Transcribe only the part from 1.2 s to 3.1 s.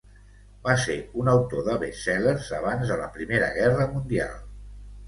un autor de best-sellers abans de